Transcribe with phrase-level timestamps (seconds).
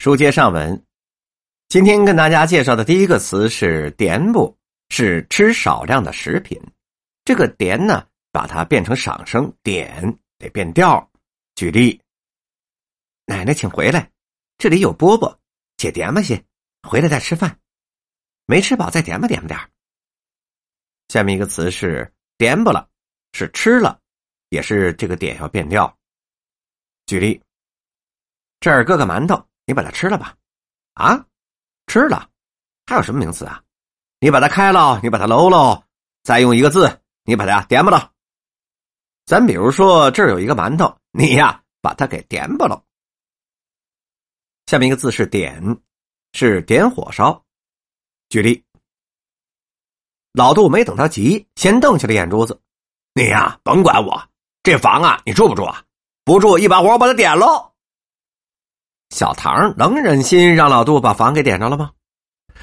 [0.00, 0.82] 书接上文，
[1.68, 4.56] 今天跟大家介绍的第一个词是“点补”，
[4.88, 6.58] 是吃少量的食品。
[7.22, 11.06] 这个“点”呢，把它变成赏声，“点”得变调。
[11.54, 12.00] 举例：
[13.26, 14.10] 奶奶，请回来，
[14.56, 15.36] 这里有饽饽，
[15.76, 16.42] 且点吧些，
[16.88, 17.60] 回来再吃饭。
[18.46, 19.60] 没吃饱再点吧点吧点
[21.08, 22.88] 下面一个词是“点不了”，
[23.36, 24.00] 是吃了，
[24.48, 25.94] 也是这个“点”要变调。
[27.04, 27.38] 举例：
[28.60, 29.46] 这儿搁个馒头。
[29.70, 30.34] 你把它吃了吧，
[30.94, 31.24] 啊，
[31.86, 32.28] 吃了，
[32.86, 33.62] 还有什么名词啊？
[34.18, 35.84] 你把它开了，你把它搂喽，
[36.24, 38.10] 再用一个字，你把它点吧了。
[39.26, 42.82] 咱比如说这儿有一个馒头，你呀把它给点吧了。
[44.66, 45.80] 下面一个字是点，
[46.32, 47.40] 是点火烧。
[48.28, 48.64] 举例，
[50.32, 52.60] 老杜没等他急，先瞪起了眼珠子。
[53.14, 54.20] 你呀甭管我，
[54.64, 55.84] 这房啊你住不住啊？
[56.24, 57.69] 不住，一把火把它点喽。
[59.10, 61.90] 小唐能忍心让老杜把房给点着了吗？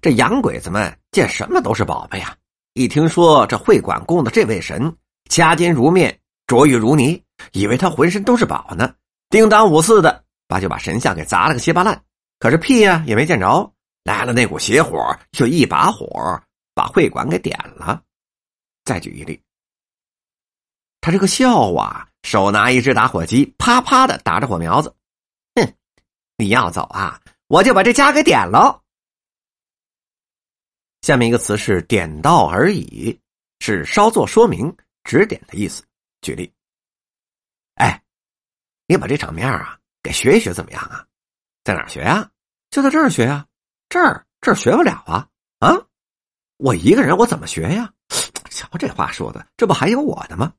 [0.00, 2.36] 这洋鬼子们见什么都是宝贝呀！
[2.74, 4.96] 一听说这会馆供的这位神
[5.28, 7.20] 掐金如面、琢玉如泥，
[7.52, 8.94] 以为他浑身都是宝呢，
[9.30, 12.00] 叮当五四的把就把神像给砸了个稀巴烂。
[12.38, 13.72] 可是屁呀也没见着，
[14.04, 16.40] 来了那股邪火，就一把火
[16.72, 18.00] 把会馆给点了。
[18.84, 19.42] 再举一例，
[21.00, 24.94] 他这个笑话，手拿一只打火机，啪啪的打着火苗子。
[26.40, 28.80] 你要走啊，我就把这家给点了。
[31.02, 33.20] 下面一个词是“点到而已”，
[33.58, 35.82] 是稍作说明、指点的意思。
[36.20, 36.52] 举例：
[37.74, 38.00] 哎，
[38.86, 41.04] 你把这场面啊给学一学怎么样啊？
[41.64, 42.30] 在哪儿学啊？
[42.70, 43.44] 就在这儿学啊？
[43.88, 45.28] 这儿这儿学不了啊？
[45.58, 45.74] 啊？
[46.58, 47.92] 我一个人我怎么学呀？
[48.50, 50.54] 瞧这话说的，这不还有我的吗？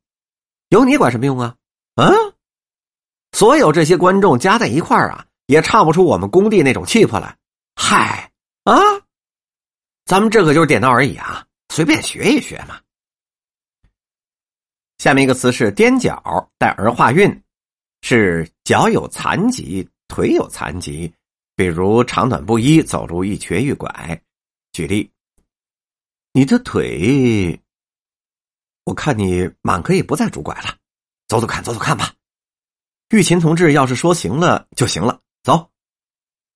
[0.67, 1.55] 有你管什么用啊？
[1.95, 2.11] 啊？
[3.31, 5.25] 所有这些观众加在一块儿啊！
[5.49, 7.35] 也唱不出我们工地那种气魄来，
[7.75, 8.31] 嗨
[8.65, 8.75] 啊！
[10.05, 12.79] 咱们这可就是点到而已啊，随便学一学嘛。
[14.99, 17.43] 下面一个词是踮脚带儿化韵，
[18.03, 21.11] 是脚有残疾，腿有残疾，
[21.55, 24.21] 比如长短不一，走路一瘸一拐。
[24.71, 25.11] 举例：
[26.31, 27.59] 你的腿，
[28.83, 30.77] 我看你满可以不再拄拐了，
[31.27, 32.13] 走走看，走走看吧。
[33.09, 35.19] 玉琴同志要是说行了就行了。
[35.43, 35.69] 走，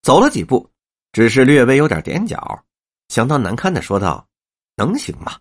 [0.01, 0.69] 走了几步，
[1.11, 2.63] 只是略微有点踮脚，
[3.07, 4.27] 相当难堪的说道
[4.75, 5.39] ：“能行吗？”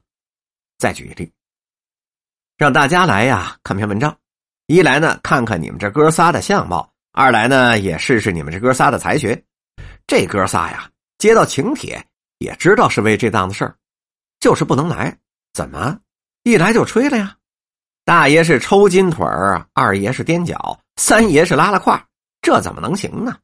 [0.78, 1.32] 再举一例，
[2.56, 4.16] 让大家来呀看篇文章，
[4.66, 9.44] 一来呢看看你们这哥仨的相貌，二来呢也试试你们这哥仨的才学。
[10.06, 12.04] 这哥仨呀接到请帖
[12.38, 13.76] 也知道是为这档子事儿，
[14.40, 15.16] 就是不能来。
[15.52, 15.98] 怎么
[16.42, 17.36] 一来就吹了呀？
[18.04, 22.04] 大爷是抽筋腿儿，二爷是踮脚，三爷是拉了胯。
[22.42, 23.38] 这怎么能行呢？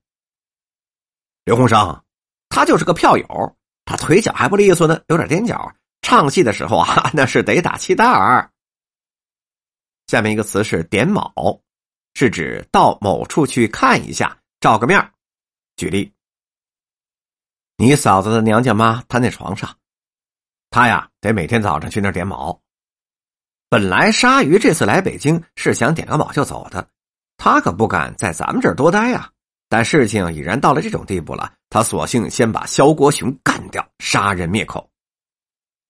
[1.44, 2.04] 刘洪生，
[2.50, 5.75] 他就是个票友，他腿脚还不利索呢，有点踮脚。
[6.03, 8.50] 唱戏的时候啊， 那是得打气袋儿。
[10.06, 11.60] 下面一个词是“点卯”，
[12.14, 15.12] 是指到某处去看一下，照个面
[15.76, 16.12] 举例：
[17.76, 19.76] 你嫂子的娘家妈瘫在床上，
[20.70, 22.60] 他呀得每天早上去那点卯。
[23.69, 26.88] 本来鲨鱼这次来北京是想点个卯就走的。
[27.38, 29.31] 他可不敢在咱们这儿多待呀，
[29.69, 34.91] 但事情已然到了这种地步了，他索性先把萧国雄干掉，杀人灭口。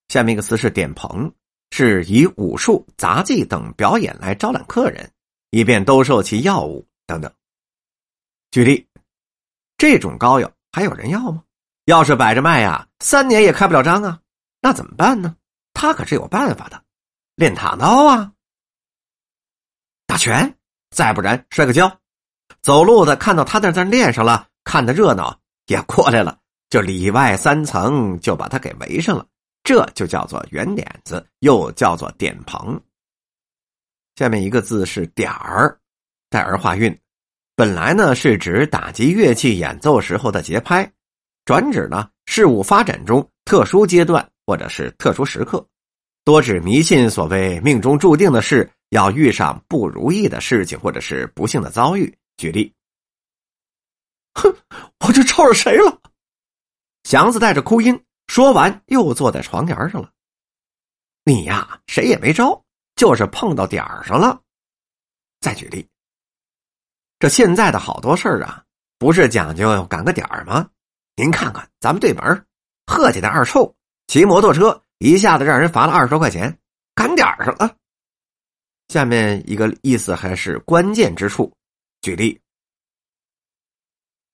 [0.09, 1.33] 下面一个词是“点棚”，
[1.73, 5.11] 是以武术、杂技等表演来招揽客人，
[5.51, 7.33] 以便兜售其药物等等。
[8.51, 8.87] 举例，
[9.77, 11.43] 这种膏药还有人要吗？
[11.87, 14.21] 要是摆着卖呀，三年也开不了张啊，
[14.61, 15.35] 那怎么办呢？
[15.73, 16.85] 他可是有办法的，
[17.37, 18.33] 练塔刀啊，
[20.07, 20.58] 打拳。
[20.91, 21.99] 再不然摔个跤，
[22.63, 26.39] 走路的看到他在那练上了，看的热闹也过来了，
[26.71, 29.27] 就里外三层就把他给围上了，
[29.63, 32.81] 这就叫做圆点子，又叫做点棚。
[34.17, 35.79] 下面一个字是点儿，
[36.31, 36.99] 带儿化韵，
[37.55, 40.91] 本来呢是指打击乐器演奏时候的节拍，
[41.45, 45.65] 转指呢事物发展中特殊阶段或者是特殊时刻，
[46.25, 48.69] 多指迷信所谓命中注定的事。
[48.91, 52.17] 要遇上不如意的事情，或者是不幸的遭遇。
[52.37, 52.73] 举例，
[54.35, 54.55] 哼，
[55.01, 56.01] 我这招着谁了？
[57.05, 60.13] 祥子带着哭音说完，又坐在床沿上了。
[61.25, 62.65] 你呀，谁也没招，
[62.95, 64.41] 就是碰到点儿上了。
[65.41, 65.89] 再举例，
[67.19, 68.65] 这现在的好多事儿啊，
[68.99, 70.71] 不是讲究赶个点儿吗？
[71.17, 72.47] 您看看咱们对门，
[72.87, 73.75] 贺家的二臭
[74.07, 76.57] 骑摩托车，一下子让人罚了二十多块钱，
[76.95, 77.77] 赶点儿上了。
[78.89, 81.53] 下面一个意思还是关键之处，
[82.01, 82.41] 举例：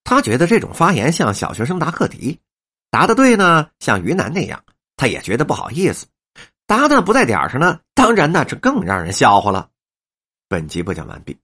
[0.05, 2.39] 他觉得这种发言像小学生答课题，
[2.91, 4.65] 答的对呢，像于南那样，
[4.97, 6.07] 他也觉得不好意思；
[6.67, 9.71] 答的不在点上呢，当然那这更让人笑话了。
[10.49, 11.37] 本集播讲完毕。